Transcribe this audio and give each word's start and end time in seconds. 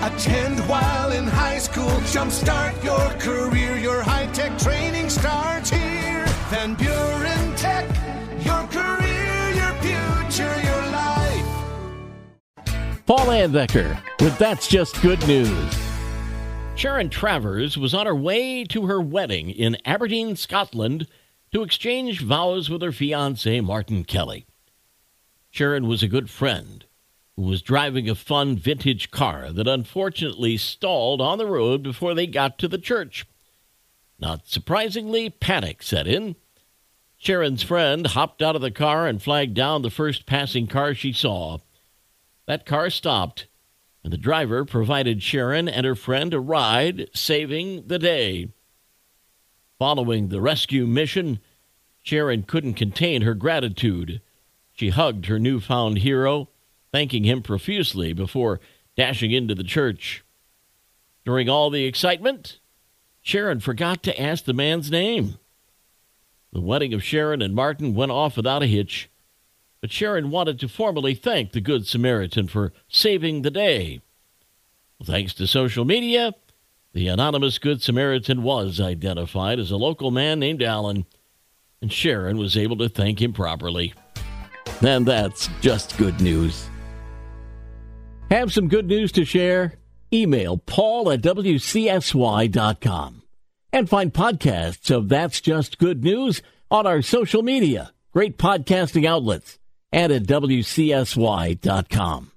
Attend 0.00 0.60
while 0.68 1.10
in 1.10 1.26
high 1.26 1.58
school. 1.58 1.90
Jumpstart 2.12 2.84
your 2.84 3.10
career. 3.18 3.76
Your 3.76 4.00
high 4.00 4.26
tech 4.26 4.56
training 4.56 5.10
starts 5.10 5.70
here. 5.70 6.24
Van 6.50 6.74
Buren 6.76 7.56
Tech. 7.56 7.84
Your 8.44 8.64
career, 8.68 9.50
your 9.54 9.72
future, 9.82 10.60
your 10.62 10.86
life. 10.92 11.44
Paul 13.06 13.26
Anbecker 13.26 14.00
with 14.20 14.38
That's 14.38 14.68
Just 14.68 15.02
Good 15.02 15.26
News. 15.26 15.74
Sharon 16.76 17.10
Travers 17.10 17.76
was 17.76 17.92
on 17.92 18.06
her 18.06 18.14
way 18.14 18.62
to 18.66 18.86
her 18.86 19.00
wedding 19.00 19.50
in 19.50 19.76
Aberdeen, 19.84 20.36
Scotland, 20.36 21.08
to 21.52 21.64
exchange 21.64 22.22
vows 22.22 22.70
with 22.70 22.82
her 22.82 22.92
fiance, 22.92 23.60
Martin 23.60 24.04
Kelly. 24.04 24.46
Sharon 25.50 25.88
was 25.88 26.04
a 26.04 26.08
good 26.08 26.30
friend 26.30 26.84
who 27.38 27.44
was 27.44 27.62
driving 27.62 28.10
a 28.10 28.16
fun 28.16 28.56
vintage 28.56 29.12
car 29.12 29.52
that 29.52 29.68
unfortunately 29.68 30.56
stalled 30.56 31.20
on 31.20 31.38
the 31.38 31.46
road 31.46 31.84
before 31.84 32.12
they 32.12 32.26
got 32.26 32.58
to 32.58 32.66
the 32.66 32.78
church. 32.78 33.24
Not 34.18 34.48
surprisingly, 34.48 35.30
panic 35.30 35.84
set 35.84 36.08
in. 36.08 36.34
Sharon's 37.16 37.62
friend 37.62 38.08
hopped 38.08 38.42
out 38.42 38.56
of 38.56 38.60
the 38.60 38.72
car 38.72 39.06
and 39.06 39.22
flagged 39.22 39.54
down 39.54 39.82
the 39.82 39.88
first 39.88 40.26
passing 40.26 40.66
car 40.66 40.94
she 40.94 41.12
saw. 41.12 41.58
That 42.46 42.66
car 42.66 42.90
stopped, 42.90 43.46
and 44.02 44.12
the 44.12 44.18
driver 44.18 44.64
provided 44.64 45.22
Sharon 45.22 45.68
and 45.68 45.86
her 45.86 45.94
friend 45.94 46.34
a 46.34 46.40
ride, 46.40 47.08
saving 47.14 47.86
the 47.86 48.00
day. 48.00 48.48
Following 49.78 50.30
the 50.30 50.40
rescue 50.40 50.88
mission, 50.88 51.38
Sharon 52.02 52.42
couldn't 52.42 52.74
contain 52.74 53.22
her 53.22 53.34
gratitude. 53.34 54.22
She 54.72 54.88
hugged 54.88 55.26
her 55.26 55.38
newfound 55.38 55.98
hero 55.98 56.48
thanking 56.92 57.24
him 57.24 57.42
profusely 57.42 58.12
before 58.12 58.60
dashing 58.96 59.30
into 59.30 59.54
the 59.54 59.64
church. 59.64 60.24
During 61.24 61.48
all 61.48 61.70
the 61.70 61.84
excitement, 61.84 62.58
Sharon 63.20 63.60
forgot 63.60 64.02
to 64.04 64.20
ask 64.20 64.44
the 64.44 64.54
man's 64.54 64.90
name. 64.90 65.38
The 66.52 66.60
wedding 66.60 66.94
of 66.94 67.04
Sharon 67.04 67.42
and 67.42 67.54
Martin 67.54 67.94
went 67.94 68.10
off 68.10 68.36
without 68.36 68.62
a 68.62 68.66
hitch, 68.66 69.10
but 69.80 69.92
Sharon 69.92 70.30
wanted 70.30 70.58
to 70.60 70.68
formally 70.68 71.14
thank 71.14 71.52
the 71.52 71.60
Good 71.60 71.86
Samaritan 71.86 72.48
for 72.48 72.72
saving 72.88 73.42
the 73.42 73.50
day. 73.50 74.00
Thanks 75.04 75.34
to 75.34 75.46
social 75.46 75.84
media, 75.84 76.34
the 76.94 77.08
anonymous 77.08 77.58
Good 77.58 77.82
Samaritan 77.82 78.42
was 78.42 78.80
identified 78.80 79.58
as 79.58 79.70
a 79.70 79.76
local 79.76 80.10
man 80.10 80.40
named 80.40 80.62
Alan, 80.62 81.06
and 81.80 81.92
Sharon 81.92 82.38
was 82.38 82.56
able 82.56 82.76
to 82.78 82.88
thank 82.88 83.20
him 83.20 83.32
properly. 83.32 83.94
And 84.80 85.06
that's 85.06 85.48
just 85.60 85.96
good 85.98 86.20
news. 86.20 86.68
Have 88.30 88.52
some 88.52 88.68
good 88.68 88.86
news 88.86 89.10
to 89.12 89.24
share? 89.24 89.78
Email 90.12 90.58
paul 90.58 91.10
at 91.10 91.22
wcsy.com 91.22 93.22
and 93.72 93.88
find 93.88 94.12
podcasts 94.12 94.94
of 94.94 95.08
That's 95.08 95.40
Just 95.40 95.78
Good 95.78 96.04
News 96.04 96.42
on 96.70 96.86
our 96.86 97.00
social 97.00 97.42
media, 97.42 97.94
great 98.12 98.36
podcasting 98.36 99.06
outlets, 99.06 99.58
and 99.92 100.12
at 100.12 100.24
wcsy.com. 100.24 102.32